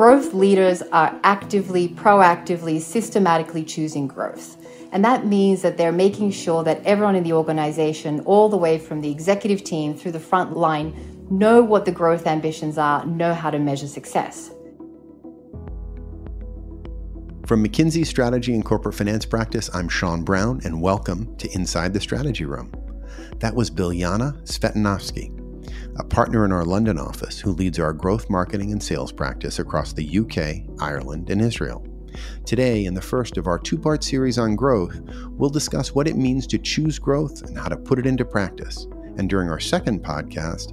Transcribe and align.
Growth 0.00 0.32
leaders 0.32 0.80
are 0.92 1.20
actively, 1.24 1.86
proactively, 1.86 2.80
systematically 2.80 3.62
choosing 3.62 4.08
growth. 4.08 4.56
And 4.92 5.04
that 5.04 5.26
means 5.26 5.60
that 5.60 5.76
they're 5.76 5.92
making 5.92 6.30
sure 6.30 6.64
that 6.64 6.82
everyone 6.86 7.16
in 7.16 7.22
the 7.22 7.34
organization, 7.34 8.20
all 8.20 8.48
the 8.48 8.56
way 8.56 8.78
from 8.78 9.02
the 9.02 9.10
executive 9.10 9.62
team 9.62 9.92
through 9.92 10.12
the 10.12 10.18
front 10.18 10.56
line, 10.56 10.94
know 11.28 11.62
what 11.62 11.84
the 11.84 11.92
growth 11.92 12.26
ambitions 12.26 12.78
are, 12.78 13.04
know 13.04 13.34
how 13.34 13.50
to 13.50 13.58
measure 13.58 13.86
success. 13.86 14.50
From 17.44 17.62
McKinsey 17.62 18.06
Strategy 18.06 18.54
and 18.54 18.64
Corporate 18.64 18.94
Finance 18.94 19.26
Practice, 19.26 19.68
I'm 19.74 19.90
Sean 19.90 20.24
Brown, 20.24 20.62
and 20.64 20.80
welcome 20.80 21.36
to 21.36 21.52
Inside 21.52 21.92
the 21.92 22.00
Strategy 22.00 22.46
Room. 22.46 22.72
That 23.40 23.54
was 23.54 23.70
Biljana 23.70 24.42
Cvetanovski, 24.44 25.39
a 26.00 26.04
partner 26.04 26.46
in 26.46 26.52
our 26.52 26.64
London 26.64 26.98
office 26.98 27.38
who 27.38 27.52
leads 27.52 27.78
our 27.78 27.92
growth 27.92 28.30
marketing 28.30 28.72
and 28.72 28.82
sales 28.82 29.12
practice 29.12 29.58
across 29.58 29.92
the 29.92 30.18
UK, 30.18 30.66
Ireland, 30.80 31.28
and 31.28 31.42
Israel. 31.42 31.86
Today, 32.46 32.86
in 32.86 32.94
the 32.94 33.02
first 33.02 33.36
of 33.36 33.46
our 33.46 33.58
two 33.58 33.76
part 33.76 34.02
series 34.02 34.38
on 34.38 34.56
growth, 34.56 34.98
we'll 35.32 35.50
discuss 35.50 35.94
what 35.94 36.08
it 36.08 36.16
means 36.16 36.46
to 36.46 36.58
choose 36.58 36.98
growth 36.98 37.42
and 37.42 37.56
how 37.56 37.68
to 37.68 37.76
put 37.76 37.98
it 37.98 38.06
into 38.06 38.24
practice. 38.24 38.86
And 39.18 39.28
during 39.28 39.50
our 39.50 39.60
second 39.60 40.02
podcast, 40.02 40.72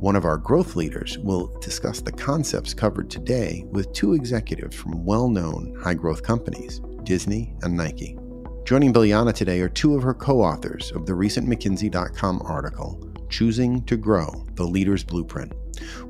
one 0.00 0.16
of 0.16 0.24
our 0.24 0.36
growth 0.36 0.74
leaders 0.74 1.16
will 1.18 1.56
discuss 1.60 2.00
the 2.00 2.10
concepts 2.10 2.74
covered 2.74 3.08
today 3.08 3.64
with 3.70 3.92
two 3.92 4.14
executives 4.14 4.74
from 4.74 5.04
well 5.04 5.28
known 5.28 5.78
high 5.80 5.94
growth 5.94 6.24
companies, 6.24 6.80
Disney 7.04 7.54
and 7.62 7.76
Nike. 7.76 8.18
Joining 8.64 8.92
Biljana 8.92 9.32
today 9.32 9.60
are 9.60 9.68
two 9.68 9.94
of 9.94 10.02
her 10.02 10.12
co 10.12 10.42
authors 10.42 10.90
of 10.90 11.06
the 11.06 11.14
recent 11.14 11.48
McKinsey.com 11.48 12.42
article, 12.44 13.05
Choosing 13.28 13.84
to 13.84 13.96
Grow 13.96 14.46
The 14.54 14.64
Leader's 14.64 15.04
Blueprint. 15.04 15.52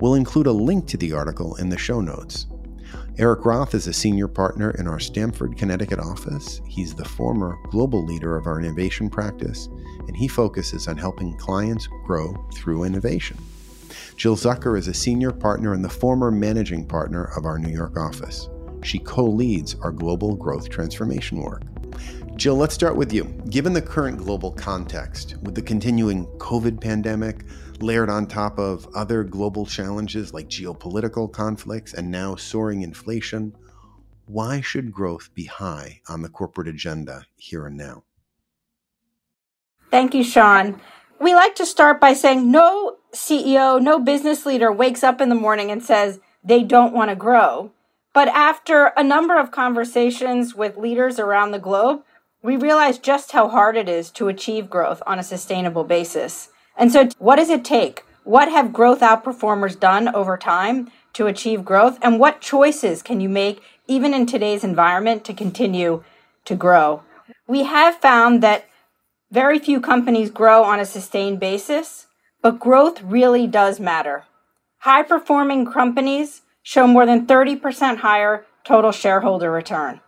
We'll 0.00 0.14
include 0.14 0.46
a 0.46 0.52
link 0.52 0.86
to 0.88 0.96
the 0.96 1.12
article 1.12 1.56
in 1.56 1.68
the 1.68 1.78
show 1.78 2.00
notes. 2.00 2.46
Erik 3.18 3.45
Roth 3.45 3.74
is 3.74 3.86
a 3.86 3.92
senior 3.92 4.28
partner 4.28 4.73
in 4.73 4.86
our 4.86 5.00
Stamford, 5.00 5.56
Connecticut 5.56 5.98
office. 5.98 6.60
He's 6.66 6.95
the 6.95 7.04
former 7.04 7.56
global 7.70 8.04
leader 8.04 8.36
of 8.36 8.46
our 8.46 8.60
innovation 8.60 9.08
practice, 9.08 9.68
and 10.06 10.14
he 10.14 10.28
focuses 10.28 10.86
on 10.86 10.98
helping 10.98 11.36
clients 11.38 11.88
grow 12.04 12.34
through 12.54 12.84
innovation. 12.84 13.38
Jill 14.16 14.36
Zucker 14.36 14.78
is 14.78 14.88
a 14.88 14.95
senior 14.95 15.32
partner 15.32 15.73
and 15.73 15.84
the 15.84 15.88
former 15.88 16.30
managing 16.30 16.86
partner 16.86 17.24
of 17.36 17.46
our 17.46 17.58
New 17.58 17.73
York 17.73 17.96
office. 17.98 18.48
She 18.82 18.98
co 18.98 19.24
leads 19.24 19.74
our 19.76 19.92
global 19.92 20.36
growth 20.36 20.68
transformation 20.68 21.40
work. 21.40 21.62
Jill, 22.37 22.56
let's 22.56 22.74
start 22.74 22.96
with 22.96 23.15
you. 23.15 23.24
Given 23.48 23.73
the 23.73 23.80
current 23.80 24.18
global 24.18 24.52
context, 24.52 25.37
with 25.42 25.54
the 25.54 25.62
continuing 25.62 26.26
COVID 26.37 26.79
pandemic 26.79 27.45
layered 27.80 28.10
on 28.10 28.26
top 28.26 28.59
of 28.59 28.87
other 28.95 29.24
global 29.24 29.65
challenges 29.65 30.34
like 30.34 30.46
geopolitical 30.46 31.32
conflicts 31.32 31.95
and 31.95 32.10
now 32.10 32.37
soaring 32.37 32.82
inflation, 32.82 33.57
why 34.26 34.60
should 34.60 34.92
growth 34.92 35.30
be 35.34 35.46
high 35.46 36.02
on 36.10 36.20
the 36.20 36.29
corporate 36.29 36.68
agenda 36.68 37.24
here 37.37 37.66
and 37.66 37.79
now? 37.79 38.04
Thank 39.90 40.12
you, 40.12 40.23
Sean. 40.23 40.79
We 41.18 41.34
like 41.34 41.54
to 41.54 41.64
start 41.64 42.02
by 42.02 42.12
saying 42.12 42.51
no 42.51 42.98
CEO, 43.14 43.80
no 43.80 43.98
business 43.98 44.45
leader 44.45 44.70
wakes 44.70 45.02
up 45.02 45.23
in 45.23 45.30
the 45.30 45.34
morning 45.34 45.70
and 45.70 45.82
says 45.82 46.20
they 46.45 46.62
don't 46.62 46.92
want 46.92 47.09
to 47.09 47.16
grow. 47.16 47.73
But 48.12 48.29
after 48.29 48.92
a 48.95 49.02
number 49.02 49.38
of 49.38 49.51
conversations 49.51 50.54
with 50.54 50.76
leaders 50.76 51.18
around 51.18 51.52
the 51.52 51.59
globe, 51.59 52.02
we 52.46 52.56
realize 52.56 52.98
just 52.98 53.32
how 53.32 53.48
hard 53.48 53.76
it 53.76 53.88
is 53.88 54.08
to 54.12 54.28
achieve 54.28 54.70
growth 54.70 55.02
on 55.04 55.18
a 55.18 55.24
sustainable 55.24 55.82
basis. 55.82 56.50
And 56.76 56.92
so, 56.92 57.08
what 57.18 57.36
does 57.36 57.50
it 57.50 57.64
take? 57.64 58.04
What 58.22 58.52
have 58.52 58.72
growth 58.72 59.00
outperformers 59.00 59.78
done 59.78 60.14
over 60.14 60.36
time 60.36 60.88
to 61.14 61.26
achieve 61.26 61.64
growth? 61.64 61.98
And 62.02 62.20
what 62.20 62.40
choices 62.40 63.02
can 63.02 63.20
you 63.20 63.28
make, 63.28 63.62
even 63.88 64.14
in 64.14 64.26
today's 64.26 64.62
environment, 64.62 65.24
to 65.24 65.34
continue 65.34 66.04
to 66.44 66.54
grow? 66.54 67.02
We 67.48 67.64
have 67.64 67.96
found 67.96 68.44
that 68.44 68.66
very 69.32 69.58
few 69.58 69.80
companies 69.80 70.30
grow 70.30 70.62
on 70.62 70.78
a 70.78 70.86
sustained 70.86 71.40
basis, 71.40 72.06
but 72.42 72.60
growth 72.60 73.02
really 73.02 73.48
does 73.48 73.80
matter. 73.80 74.24
High 74.78 75.02
performing 75.02 75.66
companies 75.66 76.42
show 76.62 76.86
more 76.86 77.06
than 77.06 77.26
30% 77.26 77.98
higher 77.98 78.46
total 78.62 78.92
shareholder 78.92 79.50
return. 79.50 80.00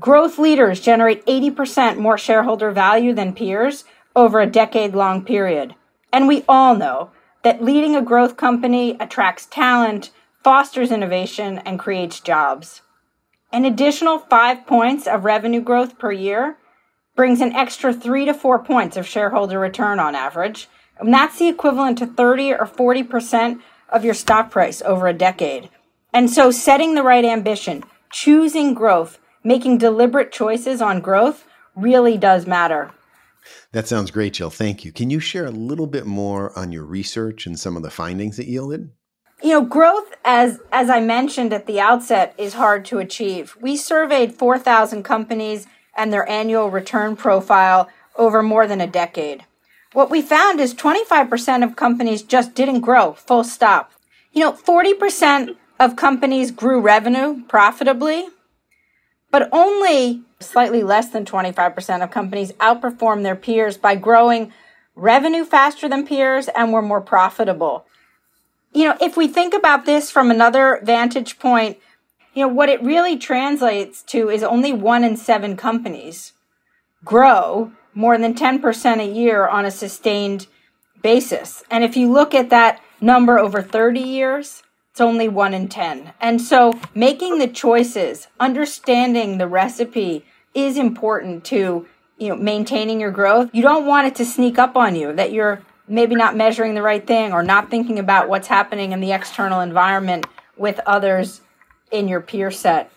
Growth 0.00 0.38
leaders 0.38 0.80
generate 0.80 1.24
80% 1.26 1.96
more 1.96 2.18
shareholder 2.18 2.72
value 2.72 3.14
than 3.14 3.32
peers 3.32 3.84
over 4.16 4.40
a 4.40 4.46
decade 4.46 4.94
long 4.94 5.24
period. 5.24 5.74
And 6.12 6.26
we 6.26 6.44
all 6.48 6.74
know 6.74 7.10
that 7.44 7.62
leading 7.62 7.94
a 7.94 8.02
growth 8.02 8.36
company 8.36 8.96
attracts 8.98 9.46
talent, 9.46 10.10
fosters 10.42 10.90
innovation, 10.90 11.58
and 11.58 11.78
creates 11.78 12.18
jobs. 12.18 12.82
An 13.52 13.64
additional 13.64 14.18
five 14.18 14.66
points 14.66 15.06
of 15.06 15.24
revenue 15.24 15.60
growth 15.60 15.98
per 15.98 16.10
year 16.10 16.58
brings 17.14 17.40
an 17.40 17.52
extra 17.52 17.92
three 17.94 18.24
to 18.24 18.34
four 18.34 18.58
points 18.58 18.96
of 18.96 19.06
shareholder 19.06 19.58
return 19.58 20.00
on 20.00 20.14
average. 20.14 20.68
And 20.98 21.14
that's 21.14 21.38
the 21.38 21.48
equivalent 21.48 21.98
to 21.98 22.06
30 22.06 22.52
or 22.54 22.66
40% 22.66 23.60
of 23.88 24.04
your 24.04 24.14
stock 24.14 24.50
price 24.50 24.82
over 24.82 25.06
a 25.06 25.14
decade. 25.14 25.70
And 26.12 26.28
so 26.28 26.50
setting 26.50 26.94
the 26.94 27.02
right 27.02 27.24
ambition, 27.24 27.84
choosing 28.10 28.74
growth, 28.74 29.18
making 29.46 29.78
deliberate 29.78 30.32
choices 30.32 30.82
on 30.82 31.00
growth 31.00 31.46
really 31.76 32.18
does 32.18 32.48
matter. 32.48 32.90
That 33.70 33.86
sounds 33.86 34.10
great, 34.10 34.32
Jill. 34.32 34.50
Thank 34.50 34.84
you. 34.84 34.90
Can 34.90 35.08
you 35.08 35.20
share 35.20 35.46
a 35.46 35.52
little 35.52 35.86
bit 35.86 36.04
more 36.04 36.56
on 36.58 36.72
your 36.72 36.84
research 36.84 37.46
and 37.46 37.56
some 37.56 37.76
of 37.76 37.84
the 37.84 37.90
findings 37.90 38.38
that 38.38 38.48
yielded? 38.48 38.90
You 39.42 39.50
know, 39.50 39.64
growth 39.64 40.14
as 40.24 40.58
as 40.72 40.90
I 40.90 41.00
mentioned 41.00 41.52
at 41.52 41.66
the 41.66 41.78
outset 41.78 42.34
is 42.36 42.54
hard 42.54 42.84
to 42.86 42.98
achieve. 42.98 43.56
We 43.60 43.76
surveyed 43.76 44.34
4,000 44.34 45.04
companies 45.04 45.66
and 45.96 46.12
their 46.12 46.28
annual 46.28 46.68
return 46.68 47.14
profile 47.14 47.88
over 48.16 48.42
more 48.42 48.66
than 48.66 48.80
a 48.80 48.86
decade. 48.88 49.44
What 49.92 50.10
we 50.10 50.22
found 50.22 50.58
is 50.58 50.74
25% 50.74 51.62
of 51.62 51.76
companies 51.76 52.22
just 52.22 52.54
didn't 52.54 52.80
grow, 52.80 53.12
full 53.12 53.44
stop. 53.44 53.92
You 54.32 54.40
know, 54.40 54.52
40% 54.52 55.56
of 55.78 55.96
companies 55.96 56.50
grew 56.50 56.80
revenue 56.80 57.44
profitably, 57.44 58.26
but 59.30 59.48
only 59.52 60.22
slightly 60.40 60.82
less 60.82 61.10
than 61.10 61.24
25% 61.24 62.02
of 62.02 62.10
companies 62.10 62.52
outperformed 62.52 63.22
their 63.22 63.36
peers 63.36 63.76
by 63.76 63.94
growing 63.94 64.52
revenue 64.94 65.44
faster 65.44 65.88
than 65.88 66.06
peers 66.06 66.48
and 66.48 66.72
were 66.72 66.82
more 66.82 67.00
profitable. 67.00 67.86
You 68.72 68.84
know, 68.84 68.96
if 69.00 69.16
we 69.16 69.28
think 69.28 69.54
about 69.54 69.86
this 69.86 70.10
from 70.10 70.30
another 70.30 70.80
vantage 70.82 71.38
point, 71.38 71.78
you 72.34 72.42
know, 72.42 72.48
what 72.48 72.68
it 72.68 72.82
really 72.82 73.16
translates 73.16 74.02
to 74.04 74.28
is 74.28 74.42
only 74.42 74.72
one 74.72 75.04
in 75.04 75.16
seven 75.16 75.56
companies 75.56 76.32
grow 77.04 77.72
more 77.94 78.18
than 78.18 78.34
10% 78.34 79.00
a 79.00 79.10
year 79.10 79.46
on 79.46 79.64
a 79.64 79.70
sustained 79.70 80.46
basis. 81.02 81.64
And 81.70 81.82
if 81.82 81.96
you 81.96 82.12
look 82.12 82.34
at 82.34 82.50
that 82.50 82.80
number 83.00 83.38
over 83.38 83.62
30 83.62 84.00
years, 84.00 84.62
it's 84.96 85.00
only 85.02 85.28
one 85.28 85.52
in 85.52 85.68
10. 85.68 86.14
And 86.22 86.40
so 86.40 86.72
making 86.94 87.38
the 87.38 87.48
choices, 87.48 88.28
understanding 88.40 89.36
the 89.36 89.46
recipe 89.46 90.24
is 90.54 90.78
important 90.78 91.44
to, 91.44 91.86
you 92.16 92.28
know, 92.30 92.36
maintaining 92.36 92.98
your 92.98 93.10
growth. 93.10 93.50
You 93.52 93.60
don't 93.60 93.84
want 93.84 94.06
it 94.06 94.14
to 94.14 94.24
sneak 94.24 94.58
up 94.58 94.74
on 94.74 94.96
you 94.96 95.12
that 95.12 95.32
you're 95.32 95.60
maybe 95.86 96.14
not 96.14 96.34
measuring 96.34 96.74
the 96.74 96.80
right 96.80 97.06
thing 97.06 97.34
or 97.34 97.42
not 97.42 97.68
thinking 97.68 97.98
about 97.98 98.30
what's 98.30 98.46
happening 98.46 98.92
in 98.92 99.00
the 99.00 99.12
external 99.12 99.60
environment 99.60 100.26
with 100.56 100.80
others 100.86 101.42
in 101.90 102.08
your 102.08 102.22
peer 102.22 102.50
set. 102.50 102.90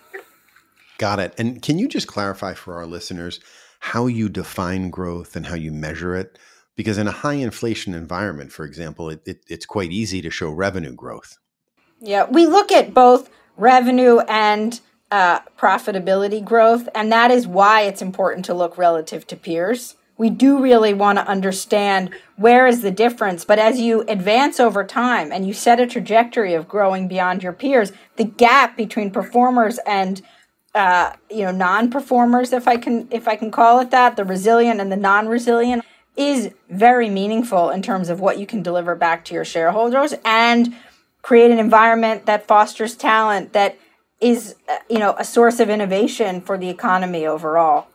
Got 1.00 1.20
it. 1.20 1.34
And 1.38 1.62
can 1.62 1.78
you 1.78 1.90
just 1.90 2.08
clarify 2.08 2.54
for 2.54 2.76
our 2.76 2.86
listeners 2.86 3.42
how 3.82 4.08
you 4.08 4.30
define 4.30 4.90
growth 4.90 5.36
and 5.36 5.48
how 5.48 5.56
you 5.56 5.74
measure 5.74 6.16
it? 6.16 6.40
Because 6.78 6.98
in 6.98 7.10
a 7.10 7.12
high 7.12 7.34
inflation 7.34 7.94
environment, 7.94 8.54
for 8.54 8.64
example, 8.64 9.10
it, 9.10 9.22
it, 9.26 9.44
it's 9.50 9.66
quite 9.66 9.92
easy 9.92 10.22
to 10.22 10.30
show 10.30 10.50
revenue 10.50 10.96
growth. 10.96 11.38
Yeah, 12.02 12.26
we 12.30 12.46
look 12.46 12.72
at 12.72 12.94
both 12.94 13.30
revenue 13.58 14.20
and 14.20 14.80
uh, 15.12 15.40
profitability 15.58 16.44
growth, 16.44 16.88
and 16.96 17.12
that 17.12 17.32
is 17.32 17.48
why 17.48 17.82
it's 17.82 18.02
important 18.02 18.46
to 18.46 18.54
look 18.54 18.78
relative 18.78 19.26
to 19.28 19.36
peers 19.36 19.96
we 20.20 20.30
do 20.30 20.62
really 20.62 20.94
want 20.94 21.18
to 21.18 21.26
understand 21.26 22.14
where 22.36 22.68
is 22.68 22.82
the 22.82 22.92
difference. 22.92 23.46
But 23.46 23.58
as 23.58 23.80
you 23.80 24.02
advance 24.02 24.60
over 24.60 24.84
time 24.84 25.32
and 25.32 25.48
you 25.48 25.54
set 25.54 25.80
a 25.80 25.88
trajectory 25.88 26.54
of 26.54 26.68
growing 26.68 27.08
beyond 27.08 27.42
your 27.42 27.54
peers, 27.54 27.94
the 28.18 28.26
gap 28.26 28.76
between 28.76 29.10
performers 29.10 29.80
and 29.88 30.22
uh, 30.76 31.14
you 31.32 31.46
know 31.46 31.52
non-performers, 31.52 32.54
if 32.54 32.68
I 32.68 32.78
can 32.78 33.08
if 33.10 33.28
I 33.28 33.38
can 33.38 33.50
call 33.50 33.80
it 33.80 33.92
that, 33.92 34.18
the 34.18 34.26
resilient 34.26 34.82
and 34.82 34.92
the 34.92 34.98
non-resilient, 34.98 35.84
is 36.18 36.52
very 36.70 37.10
meaningful 37.10 37.70
in 37.70 37.82
terms 37.82 38.10
of 38.10 38.20
what 38.20 38.38
you 38.38 38.46
can 38.46 38.62
deliver 38.62 38.96
back 38.96 39.24
to 39.26 39.34
your 39.34 39.46
shareholders 39.46 40.14
and 40.26 40.76
create 41.22 41.52
an 41.52 41.60
environment 41.60 42.26
that 42.26 42.48
fosters 42.48 42.96
talent 42.96 43.54
that 43.54 43.78
is 44.22 44.56
uh, 44.68 44.78
you 44.90 45.00
know 45.00 45.16
a 45.18 45.24
source 45.24 45.60
of 45.60 45.70
innovation 45.70 46.42
for 46.42 46.58
the 46.58 46.70
economy 46.70 47.26
overall. 47.26 47.88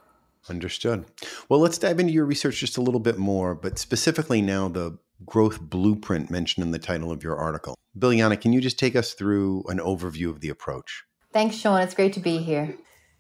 Understood. 0.49 1.07
Well, 1.49 1.61
let's 1.61 1.79
dive 1.79 1.99
into 1.99 2.13
your 2.13 2.27
research 2.27 2.61
just 2.61 2.77
a 2.77 2.83
little 2.83 3.01
bit 3.01 3.17
more, 3.17 3.55
but 3.55 3.79
specifically 3.79 4.43
now 4.43 4.69
the 4.69 4.99
growth 5.25 5.59
blueprint 5.61 6.31
mentioned 6.31 6.65
in 6.65 6.71
the 6.71 6.79
title 6.79 7.11
of 7.11 7.23
your 7.23 7.37
article. 7.37 7.75
Biljana, 7.99 8.39
can 8.39 8.53
you 8.53 8.61
just 8.61 8.79
take 8.79 8.95
us 8.95 9.15
through 9.15 9.65
an 9.69 9.79
overview 9.79 10.29
of 10.29 10.41
the 10.41 10.51
approach? 10.51 11.05
Thanks, 11.33 11.57
Sean. 11.57 11.81
It's 11.81 11.95
great 11.95 12.13
to 12.15 12.21
be 12.21 12.39
here. 12.39 12.77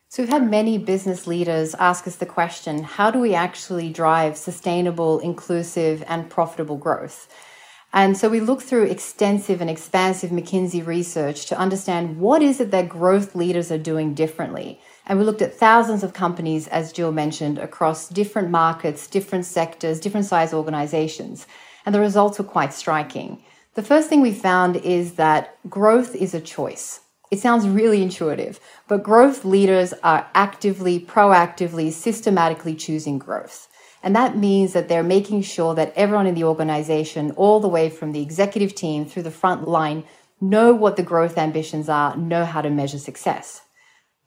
So, 0.08 0.22
we've 0.22 0.30
had 0.30 0.48
many 0.48 0.78
business 0.78 1.26
leaders 1.26 1.74
ask 1.74 2.06
us 2.06 2.16
the 2.16 2.26
question 2.26 2.82
how 2.82 3.10
do 3.10 3.18
we 3.18 3.34
actually 3.34 3.90
drive 3.90 4.36
sustainable, 4.36 5.18
inclusive, 5.18 6.04
and 6.06 6.28
profitable 6.28 6.76
growth? 6.76 7.28
And 7.94 8.16
so 8.16 8.28
we 8.28 8.40
looked 8.40 8.64
through 8.64 8.86
extensive 8.86 9.60
and 9.60 9.70
expansive 9.70 10.32
McKinsey 10.32 10.84
research 10.84 11.46
to 11.46 11.56
understand 11.56 12.18
what 12.18 12.42
is 12.42 12.58
it 12.58 12.72
that 12.72 12.88
growth 12.88 13.36
leaders 13.36 13.70
are 13.70 13.78
doing 13.78 14.14
differently. 14.14 14.80
And 15.06 15.16
we 15.16 15.24
looked 15.24 15.42
at 15.42 15.54
thousands 15.54 16.02
of 16.02 16.12
companies, 16.12 16.66
as 16.66 16.92
Jill 16.92 17.12
mentioned, 17.12 17.56
across 17.56 18.08
different 18.08 18.50
markets, 18.50 19.06
different 19.06 19.44
sectors, 19.44 20.00
different 20.00 20.26
size 20.26 20.52
organizations. 20.52 21.46
And 21.86 21.94
the 21.94 22.00
results 22.00 22.36
were 22.36 22.44
quite 22.44 22.74
striking. 22.74 23.44
The 23.74 23.82
first 23.82 24.08
thing 24.08 24.22
we 24.22 24.34
found 24.34 24.74
is 24.74 25.12
that 25.14 25.56
growth 25.70 26.16
is 26.16 26.34
a 26.34 26.40
choice. 26.40 26.98
It 27.30 27.38
sounds 27.38 27.68
really 27.68 28.02
intuitive, 28.02 28.58
but 28.88 29.04
growth 29.04 29.44
leaders 29.44 29.94
are 30.02 30.28
actively, 30.34 30.98
proactively, 30.98 31.92
systematically 31.92 32.74
choosing 32.74 33.18
growth. 33.20 33.68
And 34.04 34.14
that 34.14 34.36
means 34.36 34.74
that 34.74 34.88
they're 34.88 35.02
making 35.02 35.40
sure 35.42 35.74
that 35.74 35.94
everyone 35.96 36.26
in 36.26 36.34
the 36.34 36.44
organization, 36.44 37.30
all 37.32 37.58
the 37.58 37.68
way 37.68 37.88
from 37.88 38.12
the 38.12 38.20
executive 38.20 38.74
team 38.74 39.06
through 39.06 39.22
the 39.22 39.30
front 39.30 39.66
line, 39.66 40.04
know 40.42 40.74
what 40.74 40.96
the 40.96 41.02
growth 41.02 41.38
ambitions 41.38 41.88
are, 41.88 42.14
know 42.14 42.44
how 42.44 42.60
to 42.60 42.68
measure 42.68 42.98
success. 42.98 43.62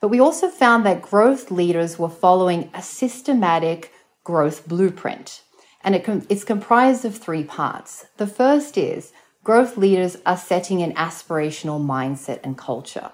But 0.02 0.08
we 0.08 0.20
also 0.20 0.48
found 0.48 0.84
that 0.88 1.04
growth 1.04 1.52
leaders 1.52 2.00
were 2.00 2.10
following 2.10 2.72
a 2.74 2.82
systematic 2.82 3.94
growth 4.24 4.68
blueprint. 4.68 5.44
And 5.84 5.94
it 5.94 6.04
com- 6.04 6.26
it's 6.28 6.44
comprised 6.44 7.06
of 7.06 7.16
three 7.16 7.44
parts. 7.44 8.08
The 8.18 8.26
first 8.26 8.80
is 8.80 9.14
growth 9.44 9.78
leaders 9.78 10.18
are 10.26 10.38
setting 10.38 10.82
an 10.82 10.94
aspirational 10.94 11.80
mindset 11.80 12.40
and 12.44 12.58
culture. 12.58 13.12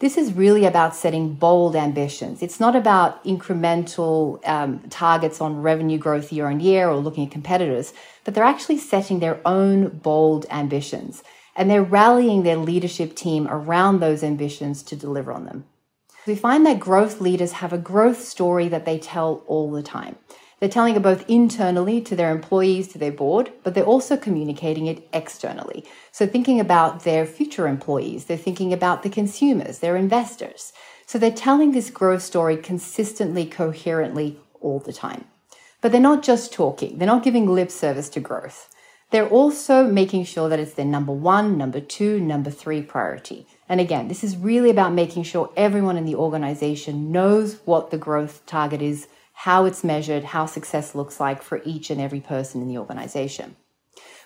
This 0.00 0.16
is 0.16 0.32
really 0.32 0.64
about 0.64 0.94
setting 0.94 1.34
bold 1.34 1.74
ambitions. 1.74 2.40
It's 2.40 2.60
not 2.60 2.76
about 2.76 3.24
incremental 3.24 4.46
um, 4.48 4.78
targets 4.90 5.40
on 5.40 5.60
revenue 5.60 5.98
growth 5.98 6.32
year 6.32 6.46
on 6.46 6.60
year 6.60 6.88
or 6.88 6.96
looking 6.98 7.26
at 7.26 7.32
competitors, 7.32 7.92
but 8.22 8.32
they're 8.32 8.44
actually 8.44 8.78
setting 8.78 9.18
their 9.18 9.40
own 9.44 9.88
bold 9.88 10.46
ambitions 10.50 11.24
and 11.56 11.68
they're 11.68 11.82
rallying 11.82 12.44
their 12.44 12.56
leadership 12.56 13.16
team 13.16 13.48
around 13.50 13.98
those 13.98 14.22
ambitions 14.22 14.84
to 14.84 14.94
deliver 14.94 15.32
on 15.32 15.46
them. 15.46 15.64
We 16.28 16.36
find 16.36 16.64
that 16.66 16.78
growth 16.78 17.20
leaders 17.20 17.52
have 17.52 17.72
a 17.72 17.78
growth 17.78 18.20
story 18.20 18.68
that 18.68 18.84
they 18.84 18.98
tell 18.98 19.42
all 19.48 19.72
the 19.72 19.82
time. 19.82 20.14
They're 20.60 20.68
telling 20.68 20.96
it 20.96 21.02
both 21.02 21.28
internally 21.28 22.00
to 22.00 22.16
their 22.16 22.32
employees, 22.32 22.88
to 22.88 22.98
their 22.98 23.12
board, 23.12 23.52
but 23.62 23.74
they're 23.74 23.84
also 23.84 24.16
communicating 24.16 24.86
it 24.86 25.08
externally. 25.12 25.84
So, 26.10 26.26
thinking 26.26 26.58
about 26.58 27.04
their 27.04 27.26
future 27.26 27.68
employees, 27.68 28.24
they're 28.24 28.36
thinking 28.36 28.72
about 28.72 29.02
the 29.02 29.10
consumers, 29.10 29.78
their 29.78 29.96
investors. 29.96 30.72
So, 31.06 31.18
they're 31.18 31.30
telling 31.30 31.72
this 31.72 31.90
growth 31.90 32.22
story 32.22 32.56
consistently, 32.56 33.46
coherently, 33.46 34.40
all 34.60 34.80
the 34.80 34.92
time. 34.92 35.26
But 35.80 35.92
they're 35.92 36.00
not 36.00 36.24
just 36.24 36.52
talking, 36.52 36.98
they're 36.98 37.06
not 37.06 37.22
giving 37.22 37.46
lip 37.46 37.70
service 37.70 38.08
to 38.10 38.20
growth. 38.20 38.68
They're 39.10 39.28
also 39.28 39.86
making 39.86 40.24
sure 40.24 40.48
that 40.48 40.58
it's 40.58 40.74
their 40.74 40.84
number 40.84 41.12
one, 41.12 41.56
number 41.56 41.80
two, 41.80 42.20
number 42.20 42.50
three 42.50 42.82
priority. 42.82 43.46
And 43.68 43.80
again, 43.80 44.08
this 44.08 44.22
is 44.22 44.36
really 44.36 44.70
about 44.70 44.92
making 44.92 45.22
sure 45.22 45.50
everyone 45.56 45.96
in 45.96 46.04
the 46.04 46.16
organization 46.16 47.10
knows 47.10 47.58
what 47.64 47.90
the 47.90 47.96
growth 47.96 48.44
target 48.44 48.82
is 48.82 49.08
how 49.42 49.66
it's 49.66 49.84
measured, 49.84 50.24
how 50.24 50.46
success 50.46 50.96
looks 50.96 51.20
like 51.20 51.42
for 51.42 51.62
each 51.64 51.90
and 51.90 52.00
every 52.00 52.18
person 52.18 52.60
in 52.60 52.66
the 52.66 52.76
organization. 52.76 53.54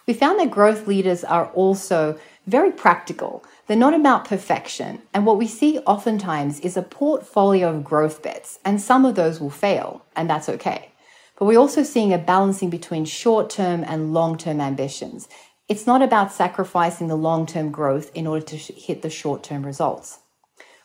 We 0.07 0.15
found 0.15 0.41
that 0.41 0.51
growth 0.51 0.87
leaders 0.87 1.23
are 1.23 1.49
also 1.49 2.19
very 2.47 2.73
practical. 2.73 3.45
They're 3.67 3.77
not 3.77 3.93
about 3.93 4.25
perfection. 4.25 5.03
And 5.13 5.27
what 5.27 5.37
we 5.37 5.47
see 5.47 5.79
oftentimes 5.81 6.61
is 6.61 6.79
a 6.79 6.83
portfolio 6.83 7.69
of 7.69 7.85
growth 7.85 8.23
bets, 8.23 8.59
and 8.65 8.81
some 8.81 9.05
of 9.05 9.15
those 9.15 9.39
will 9.39 9.51
fail, 9.51 10.03
and 10.17 10.31
that's 10.31 10.49
okay. 10.49 10.93
But 11.39 11.45
we're 11.45 11.61
also 11.61 11.83
seeing 11.83 12.15
a 12.15 12.19
balancing 12.19 12.71
between 12.71 13.05
short 13.05 13.51
term 13.51 13.85
and 13.87 14.15
long 14.15 14.39
term 14.39 14.63
ambitions. 14.63 15.29
It's 15.69 15.87
not 15.87 16.01
about 16.01 16.33
sacrificing 16.33 17.09
the 17.09 17.17
long 17.17 17.45
term 17.45 17.71
growth 17.71 18.11
in 18.15 18.27
order 18.27 18.47
to 18.47 18.57
hit 18.57 19.03
the 19.03 19.11
short 19.11 19.43
term 19.43 19.67
results. 19.67 20.21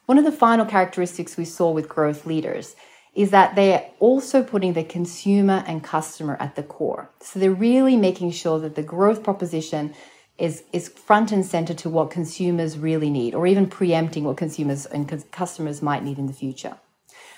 One 0.05 0.17
of 0.17 0.25
the 0.25 0.33
final 0.33 0.65
characteristics 0.65 1.37
we 1.37 1.45
saw 1.45 1.71
with 1.71 1.87
growth 1.87 2.25
leaders 2.25 2.75
is 3.17 3.31
that 3.31 3.55
they're 3.55 3.83
also 3.99 4.43
putting 4.43 4.73
the 4.73 4.83
consumer 4.83 5.63
and 5.65 5.83
customer 5.83 6.37
at 6.39 6.55
the 6.55 6.61
core. 6.61 7.09
So 7.19 7.39
they're 7.39 7.51
really 7.51 7.97
making 7.97 8.29
sure 8.29 8.59
that 8.59 8.75
the 8.75 8.83
growth 8.83 9.23
proposition 9.23 9.95
is, 10.37 10.63
is 10.71 10.87
front 10.87 11.31
and 11.31 11.43
center 11.43 11.73
to 11.73 11.89
what 11.89 12.11
consumers 12.11 12.77
really 12.77 13.09
need, 13.09 13.33
or 13.33 13.47
even 13.47 13.65
preempting 13.65 14.23
what 14.23 14.37
consumers 14.37 14.85
and 14.85 15.31
customers 15.31 15.81
might 15.81 16.03
need 16.03 16.19
in 16.19 16.27
the 16.27 16.33
future. 16.33 16.77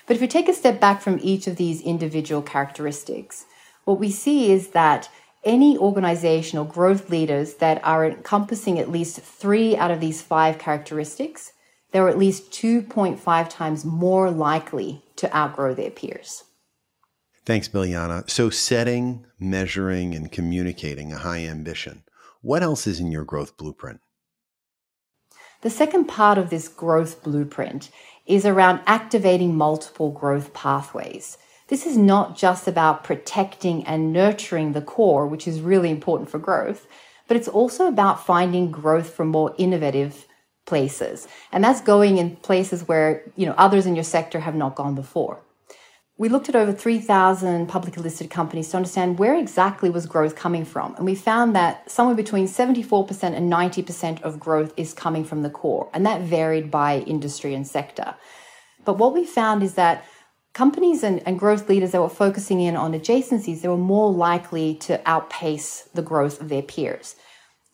But 0.06 0.16
if 0.16 0.20
we 0.20 0.28
take 0.28 0.50
a 0.50 0.54
step 0.54 0.80
back 0.80 1.00
from 1.00 1.18
each 1.22 1.46
of 1.46 1.56
these 1.56 1.80
individual 1.80 2.42
characteristics, 2.42 3.46
what 3.86 3.98
we 3.98 4.10
see 4.10 4.52
is 4.52 4.68
that 4.72 5.08
any 5.44 5.78
organization 5.78 6.58
or 6.58 6.66
growth 6.66 7.08
leaders 7.08 7.54
that 7.54 7.82
are 7.82 8.04
encompassing 8.04 8.78
at 8.78 8.92
least 8.92 9.22
three 9.22 9.78
out 9.78 9.90
of 9.90 10.00
these 10.00 10.20
five 10.20 10.58
characteristics 10.58 11.54
they're 11.92 12.08
at 12.08 12.18
least 12.18 12.50
2.5 12.52 13.48
times 13.48 13.84
more 13.84 14.30
likely 14.30 15.02
to 15.20 15.36
outgrow 15.36 15.74
their 15.74 15.90
peers. 15.90 16.44
Thanks, 17.46 17.68
Biljana. 17.68 18.28
So, 18.28 18.50
setting, 18.50 19.26
measuring, 19.38 20.14
and 20.14 20.30
communicating 20.30 21.12
a 21.12 21.18
high 21.18 21.46
ambition. 21.46 22.04
What 22.42 22.62
else 22.62 22.86
is 22.86 23.00
in 23.00 23.10
your 23.10 23.24
growth 23.24 23.56
blueprint? 23.56 24.00
The 25.62 25.70
second 25.70 26.06
part 26.06 26.38
of 26.38 26.50
this 26.50 26.68
growth 26.68 27.22
blueprint 27.22 27.90
is 28.26 28.46
around 28.46 28.80
activating 28.86 29.56
multiple 29.56 30.10
growth 30.10 30.54
pathways. 30.54 31.36
This 31.68 31.86
is 31.86 31.96
not 31.96 32.36
just 32.36 32.66
about 32.66 33.04
protecting 33.04 33.84
and 33.84 34.12
nurturing 34.12 34.72
the 34.72 34.82
core, 34.82 35.26
which 35.26 35.46
is 35.46 35.60
really 35.60 35.90
important 35.90 36.30
for 36.30 36.38
growth, 36.38 36.86
but 37.28 37.36
it's 37.36 37.48
also 37.48 37.86
about 37.86 38.24
finding 38.24 38.70
growth 38.70 39.14
from 39.14 39.28
more 39.28 39.54
innovative 39.58 40.26
places. 40.66 41.26
And 41.52 41.62
that's 41.64 41.80
going 41.80 42.18
in 42.18 42.36
places 42.36 42.86
where, 42.86 43.24
you 43.36 43.46
know, 43.46 43.54
others 43.56 43.86
in 43.86 43.94
your 43.94 44.04
sector 44.04 44.40
have 44.40 44.54
not 44.54 44.74
gone 44.74 44.94
before. 44.94 45.42
We 46.20 46.28
looked 46.28 46.50
at 46.50 46.54
over 46.54 46.70
3,000 46.70 47.66
publicly 47.66 48.02
listed 48.02 48.28
companies 48.28 48.68
to 48.68 48.76
understand 48.76 49.18
where 49.18 49.34
exactly 49.34 49.88
was 49.88 50.04
growth 50.04 50.36
coming 50.36 50.66
from. 50.66 50.94
And 50.96 51.06
we 51.06 51.14
found 51.14 51.56
that 51.56 51.90
somewhere 51.90 52.14
between 52.14 52.46
74% 52.46 53.34
and 53.34 53.50
90% 53.50 54.20
of 54.20 54.38
growth 54.38 54.74
is 54.76 54.92
coming 54.92 55.24
from 55.24 55.40
the 55.42 55.48
core. 55.48 55.88
And 55.94 56.04
that 56.04 56.20
varied 56.20 56.70
by 56.70 56.98
industry 56.98 57.54
and 57.54 57.66
sector. 57.66 58.14
But 58.84 58.98
what 58.98 59.14
we 59.14 59.24
found 59.24 59.62
is 59.62 59.74
that 59.74 60.04
companies 60.52 61.02
and, 61.02 61.26
and, 61.26 61.38
growth 61.38 61.70
leaders 61.70 61.92
that 61.92 62.02
were 62.02 62.08
focusing 62.08 62.60
in 62.60 62.76
on 62.76 62.92
adjacencies, 62.92 63.62
they 63.62 63.68
were 63.68 63.76
more 63.76 64.12
likely 64.12 64.74
to 64.74 65.00
outpace 65.08 65.88
the 65.94 66.02
growth 66.02 66.40
of 66.40 66.50
their 66.50 66.62
peers. 66.62 67.16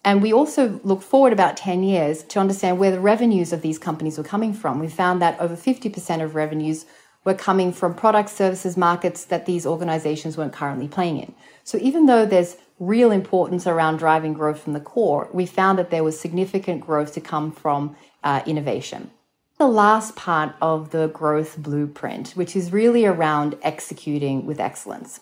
And 0.07 0.23
we 0.23 0.33
also 0.33 0.81
look 0.85 1.03
forward 1.03 1.33
about 1.33 1.57
10 1.57 1.83
years 1.83 2.23
to 2.23 2.39
understand 2.39 2.79
where 2.79 2.93
the 2.93 3.01
revenues 3.01 3.53
of 3.53 3.61
these 3.61 3.77
companies 3.77 4.17
were 4.17 4.23
coming 4.23 4.55
from. 4.55 4.79
We 4.79 4.87
found 4.87 5.21
that 5.21 5.39
over 5.41 5.57
50% 5.57 6.23
of 6.23 6.37
revenues 6.37 6.87
were 7.25 7.35
coming 7.35 7.73
from 7.73 7.93
product 7.93 8.31
services 8.31 8.77
markets 8.77 9.25
that 9.25 9.47
these 9.47 9.67
organizations 9.67 10.37
weren't 10.37 10.53
currently 10.53 10.87
playing 10.87 11.19
in. 11.19 11.35
So 11.65 11.77
even 11.79 12.07
though 12.07 12.25
there's 12.25 12.57
real 12.79 13.11
importance 13.11 13.67
around 13.67 13.97
driving 13.97 14.33
growth 14.33 14.61
from 14.61 14.75
the 14.75 14.81
core, 14.81 15.29
we 15.33 15.45
found 15.45 15.77
that 15.81 15.91
there 15.91 16.05
was 16.05 16.21
significant 16.21 16.83
growth 16.83 17.13
to 17.15 17.21
come 17.21 17.51
from 17.51 17.97
uh, 18.23 18.43
innovation. 18.47 19.11
The 19.59 19.67
last 19.67 20.15
part 20.15 20.55
of 20.63 20.91
the 20.91 21.09
growth 21.09 21.59
blueprint, 21.59 22.31
which 22.37 22.55
is 22.55 22.73
really 22.73 23.07
around 23.07 23.57
executing 23.63 24.47
with 24.47 24.61
excellence. 24.61 25.19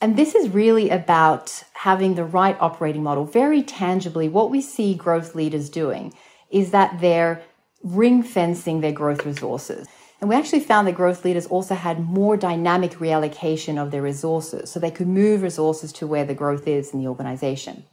And 0.00 0.16
this 0.16 0.34
is 0.34 0.50
really 0.50 0.90
about 0.90 1.62
having 1.72 2.14
the 2.14 2.24
right 2.24 2.56
operating 2.60 3.02
model. 3.02 3.24
Very 3.24 3.62
tangibly, 3.62 4.28
what 4.28 4.50
we 4.50 4.60
see 4.60 4.94
growth 4.94 5.34
leaders 5.34 5.70
doing 5.70 6.12
is 6.50 6.70
that 6.70 7.00
they're 7.00 7.42
ring 7.82 8.22
fencing 8.22 8.80
their 8.80 8.92
growth 8.92 9.24
resources. 9.24 9.88
And 10.20 10.28
we 10.28 10.36
actually 10.36 10.60
found 10.60 10.86
that 10.86 10.94
growth 10.94 11.24
leaders 11.24 11.46
also 11.46 11.74
had 11.74 12.00
more 12.00 12.36
dynamic 12.36 12.92
reallocation 12.92 13.80
of 13.80 13.90
their 13.90 14.02
resources, 14.02 14.70
so 14.70 14.80
they 14.80 14.90
could 14.90 15.08
move 15.08 15.42
resources 15.42 15.92
to 15.94 16.06
where 16.06 16.24
the 16.24 16.34
growth 16.34 16.66
is 16.66 16.92
in 16.92 17.00
the 17.00 17.08
organization. 17.08 17.84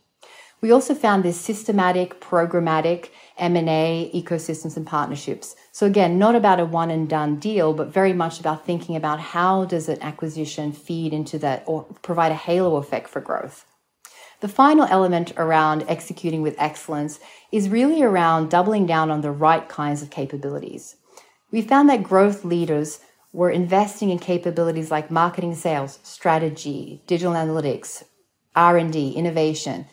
We 0.63 0.72
also 0.72 0.96
found 0.96 1.24
this 1.24 1.38
systematic, 1.38 2.22
programmatic 2.22 3.10
M&A 3.38 4.10
ecosystems 4.15 4.77
and 4.77 4.88
partnerships. 4.88 5.58
So 5.74 5.86
again, 5.86 6.17
not 6.17 6.36
about 6.36 6.62
a 6.62 6.65
one 6.65 6.89
and 6.89 7.10
done 7.10 7.36
deal, 7.36 7.74
but 7.74 7.89
very 7.89 8.13
much 8.13 8.39
about 8.39 8.65
thinking 8.65 8.96
about 8.96 9.20
how 9.20 9.65
does 9.65 9.89
an 9.89 10.01
acquisition 10.01 10.72
feed 10.72 11.12
into 11.12 11.38
that 11.39 11.63
or 11.65 11.84
provide 12.01 12.32
a 12.32 12.36
halo 12.36 12.77
effect 12.77 13.10
for 13.10 13.20
growth. 13.20 13.65
The 14.39 14.48
final 14.48 14.86
element 14.86 15.34
around 15.36 15.84
executing 15.89 16.41
with 16.41 16.55
excellence 16.58 17.20
is 17.51 17.67
really 17.67 18.01
around 18.01 18.50
doubling 18.50 18.86
down 18.86 19.12
on 19.12 19.20
the 19.20 19.32
right 19.32 19.67
kinds 19.67 20.01
of 20.01 20.12
capabilities. 20.12 20.96
We 21.51 21.62
found 21.62 21.89
that 21.89 22.03
growth 22.03 22.46
leaders 22.46 23.01
were 23.34 23.51
investing 23.51 24.12
in 24.12 24.17
capabilities 24.17 24.91
like 24.91 25.12
marketing 25.12 25.55
sales, 25.55 26.00
strategy, 26.03 27.03
digital 27.05 27.34
analytics, 27.34 28.05
R&D, 28.55 29.12
innovation, 29.12 29.88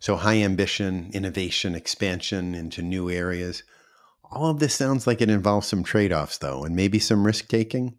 So, 0.00 0.16
high 0.16 0.38
ambition, 0.38 1.10
innovation, 1.12 1.74
expansion 1.74 2.54
into 2.54 2.82
new 2.82 3.10
areas. 3.10 3.62
All 4.30 4.50
of 4.50 4.58
this 4.58 4.74
sounds 4.74 5.06
like 5.06 5.20
it 5.20 5.30
involves 5.30 5.66
some 5.66 5.84
trade 5.84 6.12
offs, 6.12 6.38
though, 6.38 6.64
and 6.64 6.74
maybe 6.74 6.98
some 6.98 7.24
risk 7.26 7.48
taking. 7.48 7.96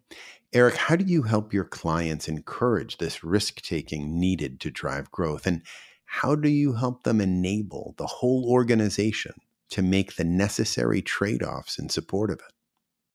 Erik, 0.52 0.76
how 0.76 0.96
do 0.96 1.04
you 1.04 1.22
help 1.22 1.52
your 1.52 1.64
clients 1.64 2.28
encourage 2.28 2.98
this 2.98 3.24
risk 3.24 3.60
taking 3.62 4.18
needed 4.18 4.60
to 4.60 4.70
drive 4.70 5.10
growth? 5.10 5.46
And 5.46 5.62
how 6.04 6.34
do 6.34 6.48
you 6.48 6.74
help 6.74 7.02
them 7.02 7.20
enable 7.20 7.94
the 7.98 8.06
whole 8.06 8.48
organization 8.48 9.34
to 9.70 9.82
make 9.82 10.16
the 10.16 10.24
necessary 10.24 11.02
trade 11.02 11.42
offs 11.42 11.78
in 11.78 11.88
support 11.88 12.30
of 12.30 12.38
it? 12.38 12.52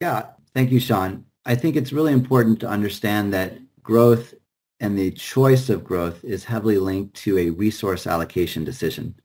Yeah, 0.02 0.26
thank 0.54 0.72
you, 0.72 0.80
Sean. 0.80 1.26
I 1.46 1.56
think 1.56 1.76
it's 1.76 1.94
really 1.94 2.14
important 2.14 2.60
to 2.60 2.68
understand 2.68 3.34
that 3.34 3.58
growth 3.82 4.34
and 4.82 4.98
the 4.98 5.12
choice 5.12 5.70
of 5.70 5.84
growth 5.84 6.24
is 6.24 6.44
heavily 6.44 6.80
linked 6.80 7.14
to 7.14 7.38
a 7.38 7.52
resource 7.52 8.08
allocation 8.08 8.64
decision. 8.64 9.16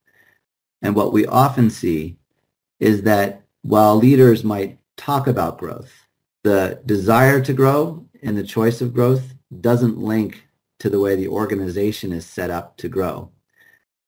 And 0.83 0.95
what 0.95 1.15
we 1.15 1.27
often 1.27 1.71
see 1.71 2.19
is 2.79 3.03
that 3.03 3.43
while 3.63 3.97
leaders 3.97 4.45
might 4.45 4.79
talk 4.99 5.27
about 5.27 5.59
growth, 5.59 5.91
the 6.45 6.81
desire 6.85 7.41
to 7.41 7.55
grow 7.55 8.07
and 8.23 8.37
the 8.37 8.45
choice 8.45 8.83
of 8.83 8.93
growth 8.93 9.35
doesn't 9.63 9.99
link 9.99 10.45
to 10.79 10.91
the 10.91 11.01
way 11.01 11.17
the 11.17 11.29
organization 11.29 12.13
is 12.13 12.27
set 12.27 12.51
up 12.51 12.77
to 12.77 12.89
grow. 12.89 13.31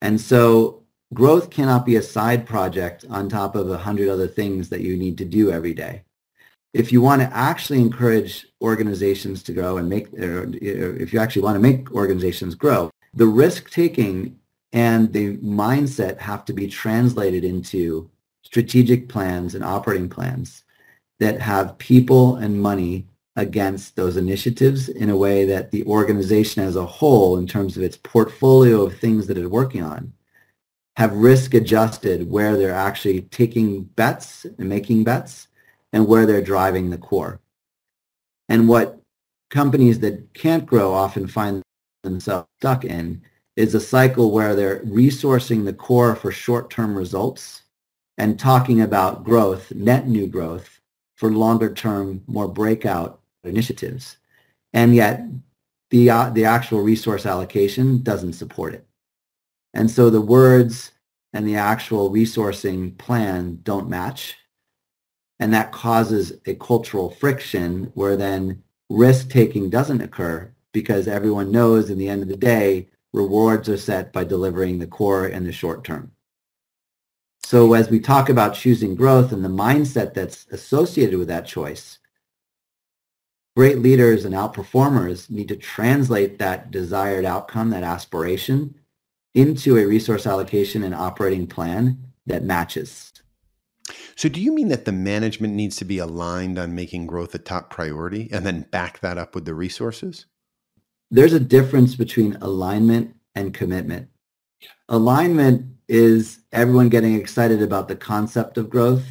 And 0.03 0.21
so 0.21 0.83
growth 1.15 1.49
cannot 1.49 1.87
be 1.87 1.97
a 1.97 2.03
side 2.03 2.47
project 2.47 3.07
on 3.09 3.29
top 3.29 3.57
of 3.57 3.71
a 3.71 3.79
hundred 3.79 4.11
other 4.11 4.29
things 4.29 4.69
that 4.69 4.83
you 4.83 4.99
need 4.99 5.17
to 5.17 5.25
do 5.25 5.51
every 5.51 5.73
day. 5.73 6.03
If 6.79 6.93
you 6.93 7.01
want 7.03 7.23
to 7.23 7.37
actually 7.37 7.81
encourage 7.81 8.47
organizations 8.63 9.43
to 9.43 9.53
grow 9.53 9.79
and 9.79 9.89
make, 9.89 10.07
if 10.13 11.13
you 11.13 11.19
actually 11.19 11.43
want 11.43 11.57
to 11.57 11.61
make 11.61 11.91
organizations 11.91 12.55
grow, 12.55 12.93
the 13.13 13.27
risk 13.27 13.69
taking 13.69 14.39
and 14.73 15.13
the 15.13 15.39
mindset 15.39 16.19
have 16.19 16.45
to 16.45 16.53
be 16.53 16.69
translated 16.69 17.43
into 17.43 18.09
strategic 18.43 19.09
plans 19.09 19.57
and 19.57 19.65
operating 19.65 20.09
plans 20.09 20.63
that 21.19 21.41
have 21.41 21.77
people 21.79 22.37
and 22.37 22.63
money 22.63 23.09
against 23.35 23.97
those 23.97 24.17
initiatives 24.17 24.89
in 24.89 25.11
a 25.11 25.17
way 25.17 25.45
that 25.47 25.73
the 25.73 25.85
organization 25.87 26.63
as 26.63 26.77
a 26.77 26.87
whole, 26.87 27.39
in 27.39 27.47
terms 27.49 27.77
of 27.77 27.83
its 27.83 27.97
portfolio 27.97 28.83
of 28.87 28.97
things 28.97 29.27
that 29.27 29.37
it's 29.37 29.49
working 29.49 29.83
on, 29.83 30.13
have 30.97 31.13
risk 31.13 31.55
adjusted 31.55 32.31
where 32.31 32.57
they're 32.57 32.73
actually 32.73 33.23
taking 33.23 33.83
bets 33.83 34.47
and 34.59 34.69
making 34.69 35.03
bets 35.03 35.49
and 35.93 36.07
where 36.07 36.27
they're 36.27 36.43
driving 36.43 36.91
the 36.91 36.99
core. 36.99 37.41
And 38.49 38.69
what 38.69 39.01
companies 39.51 40.01
that 40.01 40.35
can't 40.35 40.67
grow 40.67 40.93
often 40.93 41.27
find 41.27 41.63
themselves 42.03 42.49
stuck 42.59 42.85
in 42.85 43.23
is 43.57 43.75
a 43.75 43.81
cycle 43.81 44.31
where 44.31 44.55
they're 44.55 44.81
resourcing 44.85 45.65
the 45.65 45.73
core 45.73 46.15
for 46.15 46.31
short-term 46.31 46.97
results 46.97 47.63
and 48.17 48.39
talking 48.39 48.81
about 48.81 49.25
growth, 49.25 49.73
net 49.75 50.07
new 50.07 50.27
growth, 50.27 50.81
for 51.17 51.33
longer 51.33 51.73
term, 51.73 52.23
more 52.27 52.47
breakout 52.47 53.21
initiatives. 53.43 54.19
And 54.73 54.95
yet 54.95 55.23
the, 55.91 56.11
uh, 56.11 56.31
the 56.31 56.45
actual 56.45 56.83
resource 56.83 57.27
allocation 57.27 58.03
doesn't 58.03 58.35
support 58.35 58.75
it. 58.75 58.87
And 59.75 59.91
so 59.91 60.11
the 60.11 60.21
words 60.21 60.93
and 61.33 61.47
the 61.47 61.57
actual 61.57 62.11
resourcing 62.11 62.97
plan 62.99 63.61
don't 63.63 63.89
match. 63.89 64.37
And 65.41 65.53
that 65.55 65.73
causes 65.73 66.33
a 66.47 66.55
cultural 66.55 67.11
friction 67.11 67.93
where 67.95 68.17
then 68.17 68.63
risk 68.89 69.31
taking 69.31 69.71
doesn't 69.71 70.01
occur 70.01 70.53
because 70.73 71.09
everyone 71.09 71.53
knows 71.53 71.91
in 71.91 71.99
the 71.99 72.09
end 72.09 72.23
of 72.23 72.29
the 72.29 72.37
day, 72.37 72.89
rewards 73.13 73.69
are 73.69 73.77
set 73.77 74.13
by 74.13 74.25
delivering 74.25 74.79
the 74.79 74.87
core 74.87 75.27
in 75.27 75.45
the 75.45 75.53
short 75.53 75.85
term. 75.85 76.13
So 77.43 77.73
as 77.73 77.89
we 77.89 78.01
talk 78.01 78.29
about 78.29 78.55
choosing 78.55 78.95
growth 78.95 79.33
and 79.33 79.45
the 79.45 79.49
mindset 79.49 80.13
that's 80.13 80.47
associated 80.51 81.19
with 81.19 81.29
that 81.29 81.47
choice, 81.47 81.99
great 83.57 83.79
leaders 83.79 84.25
and 84.25 84.35
outperformers 84.35 85.31
need 85.31 85.49
to 85.49 85.57
translate 85.57 86.39
that 86.39 86.71
desired 86.71 87.25
outcome, 87.25 87.71
that 87.71 87.83
aspiration, 87.83 88.75
into 89.35 89.79
a 89.79 89.87
resource 89.87 90.27
allocation 90.27 90.83
and 90.83 90.95
operating 90.95 91.47
plan 91.47 92.13
that 92.27 92.45
matches. 92.45 93.13
So, 94.17 94.29
do 94.29 94.41
you 94.41 94.53
mean 94.53 94.69
that 94.69 94.85
the 94.85 94.93
management 94.93 95.55
needs 95.55 95.77
to 95.77 95.85
be 95.85 95.99
aligned 95.99 96.59
on 96.59 96.75
making 96.75 97.07
growth 97.07 97.35
a 97.35 97.39
top 97.39 97.71
priority 97.71 98.29
and 98.33 98.45
then 98.45 98.63
back 98.71 99.01
that 99.01 99.19
up 99.19 99.35
with 99.35 99.45
the 99.45 99.55
resources? 99.55 100.27
There's 101.11 101.33
a 101.33 101.41
difference 101.41 101.95
between 101.95 102.37
alignment 102.37 103.15
and 103.35 103.55
commitment. 103.55 104.09
Alignment 104.89 105.67
is 105.89 106.41
everyone 106.53 106.89
getting 106.89 107.15
excited 107.15 107.63
about 107.63 107.89
the 107.89 107.97
concept 107.97 108.59
of 108.59 108.69
growth. 108.69 109.05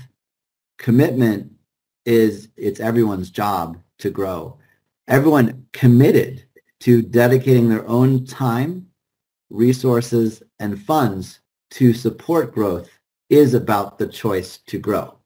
Commitment 0.78 1.52
is 2.06 2.50
it's 2.56 2.80
everyone's 2.80 3.32
job 3.32 3.82
to 4.00 4.10
grow. 4.10 4.60
Everyone 5.08 5.66
committed 5.74 6.44
to 6.82 7.02
dedicating 7.02 7.70
their 7.70 7.88
own 7.88 8.26
time 8.26 8.88
resources, 9.50 10.44
and 10.60 10.82
funds 10.82 11.40
to 11.72 11.94
support 11.94 12.54
growth 12.54 12.97
is 13.30 13.54
about 13.54 13.98
the 13.98 14.08
choice 14.08 14.58
to 14.68 14.80
grow. 14.80 15.18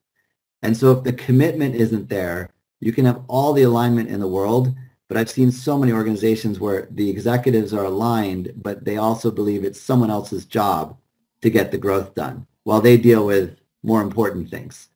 And 0.61 0.75
so 0.75 0.91
if 0.91 1.03
the 1.03 1.13
commitment 1.13 1.75
isn't 1.75 2.09
there, 2.09 2.49
you 2.79 2.91
can 2.91 3.05
have 3.05 3.23
all 3.27 3.53
the 3.53 3.63
alignment 3.63 4.09
in 4.09 4.19
the 4.19 4.27
world, 4.27 4.73
but 5.07 5.17
I've 5.17 5.29
seen 5.29 5.51
so 5.51 5.77
many 5.77 5.91
organizations 5.91 6.59
where 6.59 6.87
the 6.91 7.09
executives 7.09 7.73
are 7.73 7.85
aligned, 7.85 8.53
but 8.55 8.85
they 8.85 8.97
also 8.97 9.29
believe 9.29 9.63
it's 9.63 9.79
someone 9.79 10.09
else's 10.09 10.45
job 10.45 10.97
to 11.41 11.49
get 11.49 11.71
the 11.71 11.77
growth 11.77 12.15
done 12.15 12.47
while 12.63 12.81
they 12.81 12.97
deal 12.97 13.25
with 13.25 13.59
more 13.83 14.01
important 14.01 14.49
things. 14.49 14.89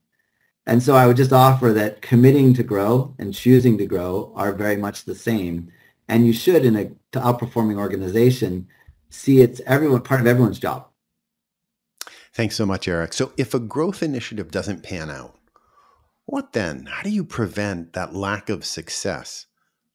And 0.67 0.81
so 0.81 0.95
I 0.95 1.05
would 1.05 1.17
just 1.17 1.33
offer 1.33 1.73
that 1.73 2.01
committing 2.01 2.53
to 2.55 2.63
grow 2.63 3.13
and 3.19 3.33
choosing 3.33 3.77
to 3.77 3.85
grow 3.85 4.33
are 4.35 4.51
very 4.51 4.77
much 4.77 5.03
the 5.03 5.15
same. 5.15 5.71
And 6.07 6.25
you 6.25 6.33
should, 6.33 6.65
in 6.65 6.75
a 6.75 6.85
to 7.11 7.19
outperforming 7.19 7.77
organization, 7.77 8.67
see 9.09 9.41
it's 9.41 9.61
everyone 9.65 10.01
part 10.01 10.21
of 10.21 10.27
everyone's 10.27 10.59
job. 10.59 10.87
Thanks 12.35 12.57
so 12.57 12.65
much, 12.65 12.85
Erik. 12.89 13.13
So 13.13 13.31
if 13.37 13.53
a 13.53 13.59
growth 13.59 14.03
initiative 14.03 14.51
doesn't 14.51 14.83
pan 14.83 15.09
out, 15.09 15.39
what 16.25 16.51
then? 16.51 16.85
How 16.87 17.01
do 17.01 17.09
you 17.09 17.23
prevent 17.23 17.93
that 17.93 18.13
lack 18.13 18.49
of 18.49 18.65
success 18.65 19.45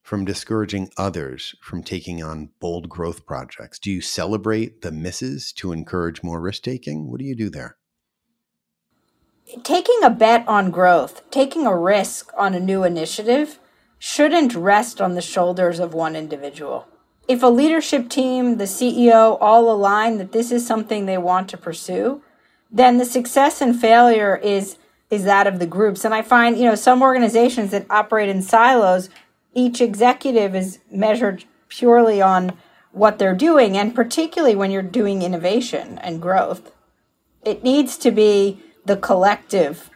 from 0.03 0.25
discouraging 0.25 0.89
others 0.97 1.55
from 1.61 1.83
taking 1.83 2.23
on 2.25 2.49
bold 2.59 2.89
growth 2.89 3.27
projects? 3.27 3.79
Do 3.79 3.91
you 3.91 4.01
celebrate 4.01 4.81
the 4.81 4.91
misses 4.91 5.53
to 5.59 5.73
encourage 5.73 6.23
more 6.23 6.41
risk 6.41 6.63
taking? 6.63 7.11
What 7.11 7.19
do 7.19 7.27
you 7.27 7.37
do 7.37 7.51
there? 7.51 7.77
Taking 9.63 10.03
a 10.03 10.09
bet 10.09 10.49
on 10.49 10.71
growth, 10.71 11.31
taking 11.31 11.67
a 11.67 11.77
risk 11.77 12.31
on 12.39 12.55
a 12.55 12.61
new 12.61 12.85
initiative 12.85 13.59
shouldn't 13.99 14.55
rest 14.55 14.99
on 14.99 15.13
the 15.13 15.21
shoulders 15.21 15.79
of 15.79 15.93
one 15.93 16.17
individual 16.17 16.87
if 17.31 17.45
a 17.45 17.47
leadership 17.47 18.09
team, 18.09 18.57
the 18.57 18.65
CEO, 18.65 19.39
all 19.41 19.71
align 19.71 20.19
that 20.19 20.33
this 20.33 20.51
is 20.51 20.67
something 20.67 21.07
they 21.07 21.17
want 21.17 21.49
to 21.51 21.57
pursue, 21.57 22.21
then 22.71 22.99
the 22.99 23.05
success 23.05 23.61
and 23.61 23.79
failure 23.79 24.37
is 24.37 24.77
is 25.11 25.25
that 25.25 25.49
of 25.49 25.59
the 25.59 25.67
groups. 25.67 26.05
And 26.05 26.15
I 26.15 26.23
find, 26.23 26.57
you 26.57 26.65
know, 26.65 26.77
some 26.77 27.03
organizations 27.03 27.73
that 27.73 27.85
operate 27.91 28.29
in 28.29 28.43
silos, 28.43 29.09
each 29.53 29.81
executive 29.81 30.55
is 30.55 30.79
measured 30.89 31.45
purely 31.69 32.23
on 32.23 32.57
what 32.93 33.19
they're 33.19 33.35
doing, 33.35 33.77
and 33.77 33.95
particularly 33.95 34.55
when 34.55 34.71
you're 34.71 34.83
doing 34.83 35.23
innovation 35.23 35.99
and 35.99 36.23
growth. 36.23 36.73
It 37.43 37.65
needs 37.65 37.97
to 37.99 38.13
be 38.13 38.63
the 38.85 38.97
collective 38.97 39.91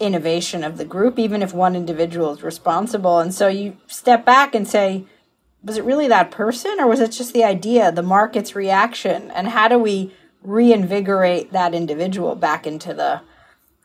innovation 0.00 0.64
of 0.64 0.78
the 0.78 0.84
group, 0.84 1.18
even 1.18 1.42
if 1.42 1.52
one 1.52 1.76
individual 1.76 2.32
is 2.32 2.42
responsible. 2.42 3.20
And 3.20 3.32
so 3.32 3.48
you 3.48 3.76
step 3.86 4.24
back 4.24 4.54
and 4.54 4.66
say, 4.66 5.04
was 5.62 5.78
it 5.78 5.84
really 5.84 6.08
that 6.08 6.30
person 6.30 6.76
or 6.78 6.86
was 6.86 7.00
it 7.00 7.12
just 7.12 7.32
the 7.32 7.44
idea, 7.44 7.90
the 7.90 8.02
market's 8.02 8.54
reaction? 8.54 9.30
And 9.30 9.48
how 9.48 9.68
do 9.68 9.78
we 9.78 10.12
reinvigorate 10.44 11.52
that 11.52 11.74
individual 11.74 12.36
back 12.36 12.66
into 12.66 12.94
the 12.94 13.20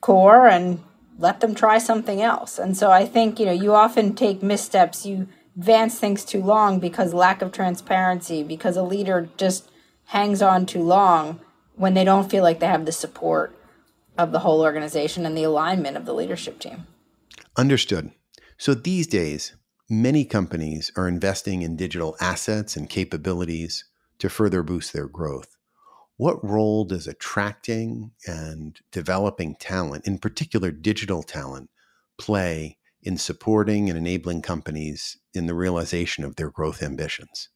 core 0.01 0.47
and 0.47 0.83
let 1.17 1.39
them 1.39 1.55
try 1.55 1.79
something 1.79 2.21
else? 2.21 2.59
And 2.59 2.77
so 2.77 2.91
I 2.91 3.05
think, 3.05 3.39
you 3.39 3.45
know, 3.47 3.51
you 3.51 3.73
often 3.73 4.13
take 4.13 4.43
missteps, 4.43 5.05
you 5.05 5.27
advance 5.57 5.99
things 5.99 6.23
too 6.23 6.43
long 6.43 6.79
because 6.79 7.13
lack 7.13 7.41
of 7.41 7.51
transparency, 7.51 8.43
because 8.43 8.77
a 8.77 8.83
leader 8.83 9.29
just 9.37 9.69
hangs 10.05 10.41
on 10.41 10.65
too 10.65 10.83
long 10.83 11.39
when 11.75 11.95
they 11.95 12.03
don't 12.03 12.29
feel 12.29 12.43
like 12.43 12.59
they 12.59 12.67
have 12.67 12.85
the 12.85 12.91
support 12.91 13.55
of 14.17 14.31
the 14.31 14.39
whole 14.39 14.61
organization 14.61 15.25
and 15.25 15.37
the 15.37 15.43
alignment 15.43 15.97
of 15.97 16.05
the 16.05 16.13
leadership 16.13 16.59
team. 16.59 16.85
Understood. 17.57 18.11
So 18.57 18.73
these 18.73 19.07
days, 19.07 19.53
Many 19.91 20.23
companies 20.23 20.91
are 20.95 21.07
investing 21.07 21.63
in 21.63 21.75
digital 21.75 22.15
assets 22.21 22.77
and 22.77 22.87
capabilities 22.87 23.85
to 24.19 24.29
further 24.29 24.61
boost 24.61 24.93
their 24.93 25.07
growth. 25.07 25.57
What 26.19 26.43
role 26.43 26.83
does 26.83 27.07
attracting 27.07 28.11
and 28.27 28.77
developing 28.91 29.55
talent, 29.55 30.05
in 30.05 30.17
particular 30.17 30.69
digital 30.69 31.23
talent, 31.23 31.69
play 32.17 32.77
in 33.01 33.17
supporting 33.17 33.87
and 33.87 33.97
enabling 33.97 34.41
companies 34.41 35.17
in 35.33 35.45
the 35.45 35.53
realization 35.53 36.25
of 36.25 36.35
their 36.35 36.49
growth 36.49 36.83
ambitions? 36.83 37.47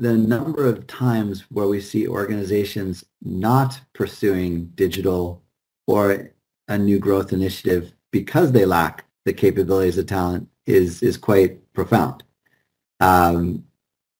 the 0.00 0.14
number 0.14 0.66
of 0.66 0.88
times 0.88 1.42
where 1.50 1.68
we 1.68 1.80
see 1.80 2.08
organizations 2.08 3.04
not 3.20 3.80
pursuing 3.92 4.64
digital 4.74 5.44
or 5.86 6.32
a 6.66 6.76
new 6.76 6.98
growth 6.98 7.32
initiative 7.32 7.92
because 8.10 8.50
they 8.50 8.64
lack 8.64 9.04
the 9.26 9.32
capabilities 9.32 9.98
of 9.98 10.06
talent 10.06 10.48
is 10.66 11.04
is 11.04 11.16
quite 11.16 11.72
profound. 11.72 12.24
Um, 12.98 13.64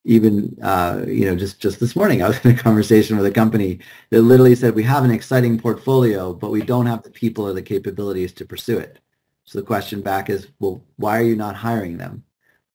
even 0.04 0.56
uh, 0.62 1.04
you 1.06 1.26
know 1.26 1.36
just 1.36 1.60
just 1.60 1.80
this 1.80 1.94
morning 1.94 2.22
I 2.22 2.28
was 2.28 2.44
in 2.44 2.52
a 2.52 2.58
conversation 2.58 3.16
with 3.16 3.26
a 3.26 3.30
company 3.30 3.78
that 4.10 4.22
literally 4.22 4.54
said 4.54 4.74
we 4.74 4.82
have 4.84 5.04
an 5.04 5.10
exciting 5.10 5.58
portfolio 5.58 6.32
but 6.32 6.50
we 6.50 6.62
don't 6.62 6.86
have 6.86 7.02
the 7.02 7.10
people 7.10 7.46
or 7.46 7.52
the 7.52 7.62
capabilities 7.62 8.32
to 8.34 8.44
pursue 8.44 8.78
it. 8.78 8.98
So 9.44 9.58
the 9.58 9.66
question 9.66 10.00
back 10.00 10.30
is 10.30 10.48
well 10.58 10.82
why 10.96 11.18
are 11.20 11.24
you 11.24 11.36
not 11.36 11.56
hiring 11.56 11.98
them? 11.98 12.24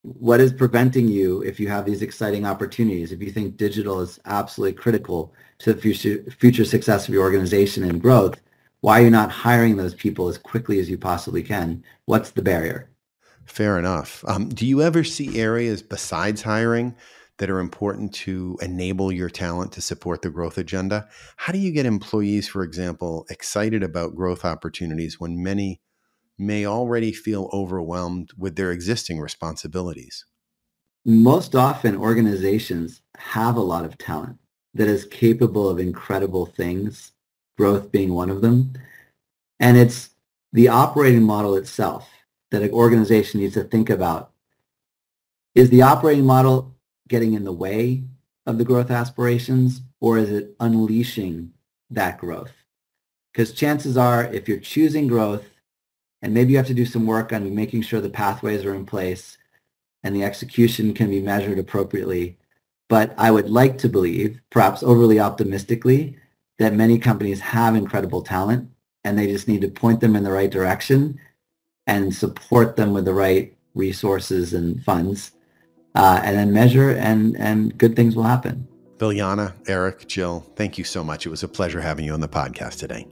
What 0.04 0.40
is 0.40 0.54
preventing 0.54 1.10
you 1.10 1.42
if 1.42 1.60
you 1.60 1.68
have 1.68 1.86
these 1.86 2.02
exciting 2.02 2.46
opportunities 2.46 3.12
if 3.12 3.22
you 3.22 3.32
think 3.32 3.58
digital 3.58 4.00
is 4.02 4.20
absolutely 4.26 4.74
critical 4.74 5.34
to 5.60 5.74
the 5.74 5.82
future 5.82 6.24
future 6.32 6.66
success 6.66 7.08
of 7.08 7.14
your 7.14 7.24
organization 7.24 7.84
and 7.84 8.02
growth 8.02 8.40
why 8.82 9.02
are 9.02 9.04
you 9.06 9.10
not 9.10 9.32
hiring 9.32 9.76
those 9.76 9.96
people 9.96 10.28
as 10.28 10.38
quickly 10.38 10.80
as 10.80 10.90
you 10.90 10.98
possibly 10.98 11.42
can? 11.42 11.84
What's 12.06 12.32
the 12.32 12.44
barrier? 12.44 12.90
Fair 13.48 13.80
enough. 13.80 14.24
Um, 14.28 14.50
do 14.50 14.68
you 14.68 14.82
ever 14.82 15.04
see 15.04 15.40
areas 15.40 15.82
besides 15.82 16.42
hiring 16.42 16.96
that 17.38 17.50
are 17.50 17.60
important 17.60 18.14
to 18.14 18.58
enable 18.62 19.12
your 19.12 19.30
talent 19.30 19.72
to 19.72 19.82
support 19.82 20.22
the 20.22 20.30
growth 20.30 20.58
agenda? 20.58 21.08
How 21.38 21.54
do 21.54 21.60
you 21.60 21.72
get 21.72 21.86
employees, 21.86 22.48
for 22.48 22.64
example, 22.64 23.26
excited 23.30 23.84
about 23.84 24.16
growth 24.16 24.44
opportunities 24.44 25.20
when 25.20 25.42
many 25.42 25.82
may 26.38 26.66
already 26.66 27.14
feel 27.14 27.50
overwhelmed 27.54 28.32
with 28.38 28.58
their 28.58 28.72
existing 28.72 29.20
responsibilities? 29.20 30.26
Most 31.06 31.56
often, 31.56 31.96
organizations 31.96 33.02
have 33.18 33.56
a 33.56 33.62
lot 33.62 33.86
of 33.86 33.98
talent 33.98 34.38
that 34.74 34.90
is 34.90 35.06
capable 35.06 35.70
of 35.70 35.80
incredible 35.80 36.46
things, 36.46 37.14
growth 37.58 37.94
being 37.94 38.14
one 38.14 38.30
of 38.30 38.42
them. 38.42 38.74
And 39.60 39.78
it's 39.78 40.10
the 40.52 40.68
operating 40.68 41.24
model 41.24 41.56
itself 41.56 42.10
that 42.52 42.64
an 42.64 42.72
organization 42.72 43.40
needs 43.40 43.54
to 43.56 43.64
think 43.64 43.90
about. 43.90 44.32
Is 45.56 45.70
the 45.70 45.82
operating 45.82 46.26
model 46.26 46.76
getting 47.08 47.34
in 47.34 47.44
the 47.44 47.52
way 47.52 48.04
of 48.46 48.58
the 48.58 48.64
growth 48.64 48.92
aspirations 48.92 49.82
or 50.00 50.18
is 50.18 50.30
it 50.30 50.56
unleashing 50.60 51.52
that 51.90 52.18
growth? 52.18 52.52
Because 53.32 53.54
chances 53.54 53.98
are 53.98 54.26
if 54.26 54.48
you're 54.48 54.60
choosing 54.60 55.08
growth 55.08 55.46
and 56.22 56.34
maybe 56.34 56.52
you 56.52 56.58
have 56.58 56.68
to 56.68 56.74
do 56.74 56.86
some 56.86 57.06
work 57.06 57.34
on 57.34 57.54
making 57.54 57.82
sure 57.82 58.02
the 58.02 58.10
pathways 58.10 58.66
are 58.66 58.76
in 58.76 58.86
place 58.86 59.38
and 60.04 60.16
the 60.16 60.24
execution 60.24 60.94
can 60.94 61.10
be 61.10 61.22
measured 61.22 61.60
appropriately. 61.60 62.38
But 62.90 63.14
I 63.18 63.32
would 63.32 63.50
like 63.50 63.78
to 63.80 63.90
believe, 63.90 64.40
perhaps 64.50 64.82
overly 64.82 65.20
optimistically, 65.20 66.18
that 66.60 66.74
many 66.74 66.98
companies 66.98 67.40
have 67.42 67.76
incredible 67.76 68.22
talent 68.22 68.70
and 69.04 69.18
they 69.18 69.28
just 69.28 69.48
need 69.48 69.62
to 69.62 69.68
point 69.68 70.00
them 70.00 70.16
in 70.16 70.24
the 70.24 70.32
right 70.32 70.50
direction 70.50 71.20
and 71.88 72.14
support 72.14 72.76
them 72.76 72.94
with 72.94 73.06
the 73.06 73.14
right 73.14 73.56
resources 73.74 74.54
and 74.54 74.84
funds 74.84 75.32
uh, 75.96 76.22
and 76.24 76.38
then 76.38 76.54
measure 76.54 76.92
and 76.92 77.36
and 77.38 77.78
good 77.78 77.96
things 77.96 78.16
will 78.16 78.24
happen. 78.24 78.68
Biljana, 78.98 79.54
Erik, 79.68 80.08
Jill, 80.08 80.42
thank 80.56 80.78
you 80.78 80.84
so 80.84 81.04
much. 81.04 81.26
It 81.26 81.30
was 81.30 81.44
a 81.44 81.48
pleasure 81.48 81.82
having 81.82 82.06
you 82.06 82.14
on 82.14 82.20
the 82.20 82.28
podcast 82.28 82.80
today. 82.80 83.08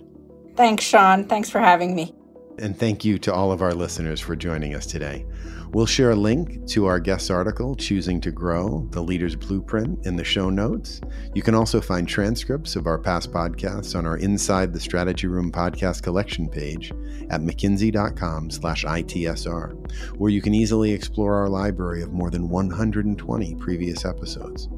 Thanks, 0.55 0.83
Sean. 0.83 1.25
Thanks 1.25 1.49
for 1.49 1.59
having 1.59 1.95
me. 1.95 2.15
And 2.57 2.77
thank 2.77 3.03
you 3.03 3.17
to 3.19 3.33
all 3.33 3.51
of 3.51 3.61
our 3.61 3.73
listeners 3.73 4.21
for 4.21 4.35
joining 4.35 4.75
us 4.75 4.85
today. 4.85 5.25
We'll 5.73 5.85
share 5.85 6.11
a 6.11 6.15
link 6.15 6.65
to 6.67 6.85
our 6.85 7.01
guest 7.01 7.29
article, 7.29 7.75
Choosing 7.75 8.21
to 8.21 8.31
Grow, 8.31 8.87
the 8.91 9.01
Leader's 9.01 9.35
Blueprint, 9.35 10.05
in 10.05 10.15
the 10.15 10.23
show 10.23 10.49
notes. 10.49 11.01
You 11.33 11.41
can 11.41 11.53
also 11.53 11.81
find 11.81 12.07
transcripts 12.07 12.77
of 12.77 12.87
our 12.87 12.97
past 12.97 13.33
podcasts 13.33 13.93
on 13.93 14.05
our 14.05 14.15
Inside 14.17 14.71
the 14.71 14.79
Strategy 14.79 15.27
Room 15.27 15.51
podcast 15.51 16.01
collection 16.01 16.47
page 16.47 16.91
at 17.29 17.41
mckinsey.com 17.41 18.51
slash 18.51 18.85
ITSR, 18.85 20.15
where 20.17 20.31
you 20.31 20.41
can 20.41 20.53
easily 20.53 20.93
explore 20.93 21.35
our 21.35 21.49
library 21.49 22.01
of 22.03 22.13
more 22.13 22.29
than 22.29 22.47
120 22.47 23.55
previous 23.55 24.05
episodes. 24.05 24.69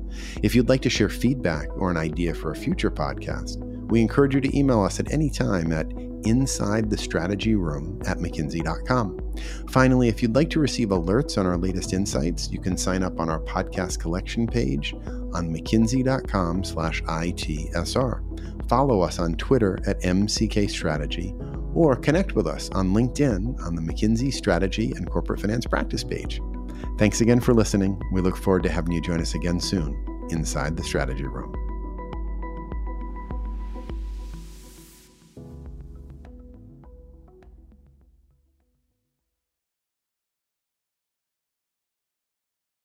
If 0.42 0.56
you'd 0.56 0.70
like 0.70 0.82
to 0.82 0.90
share 0.90 1.10
feedback 1.10 1.68
or 1.78 1.92
an 1.92 1.98
idea 1.98 2.34
for 2.34 2.52
a 2.52 2.56
future 2.56 2.90
podcast, 2.90 3.58
we 3.90 4.02
encourage 4.02 4.34
you 4.34 4.42
to 4.42 4.58
email 4.58 4.82
us 4.82 5.00
at 5.00 5.12
any 5.12 5.30
time 5.30 5.72
at 5.72 5.86
inside 6.28 6.90
the 6.90 6.98
strategy 6.98 7.56
room 7.56 8.00
at 8.06 8.18
mckinsey.com. 8.18 9.36
Finally, 9.70 10.08
if 10.08 10.22
you'd 10.22 10.36
like 10.36 10.50
to 10.52 10.60
receive 10.60 10.90
alerts 10.90 11.38
on 11.38 11.46
our 11.46 11.58
latest 11.58 11.94
insights, 11.94 12.52
you 12.52 12.60
can 12.60 12.78
sign 12.78 13.04
up 13.04 13.20
on 13.20 13.30
our 13.30 13.40
podcast 13.42 14.00
collection 14.00 14.48
page 14.48 14.94
on 15.34 15.54
mckinsey.com 15.54 16.64
slash 16.64 17.02
ITSR. 17.04 18.68
Follow 18.70 19.02
us 19.02 19.20
on 19.20 19.36
Twitter 19.36 19.80
at 19.88 20.02
MCK 20.02 20.70
Strategy 20.70 21.34
or 21.74 21.96
connect 21.96 22.34
with 22.34 22.48
us 22.48 22.70
on 22.72 22.94
LinkedIn 22.94 23.62
on 23.64 23.76
the 23.76 23.82
McKinsey 23.82 24.34
Strategy 24.34 24.92
and 24.96 25.10
Corporate 25.10 25.40
Finance 25.40 25.66
Practice 25.66 26.04
page. 26.04 26.42
Thanks 26.98 27.22
again 27.22 27.40
for 27.40 27.54
listening. 27.54 28.02
We 28.12 28.22
look 28.22 28.36
forward 28.36 28.64
to 28.64 28.70
having 28.70 28.94
you 28.94 29.02
join 29.02 29.22
us 29.22 29.36
again 29.36 29.60
soon 29.60 30.28
inside 30.32 30.76
the 30.76 30.84
Strategy 30.84 31.28
Room. 31.28 31.67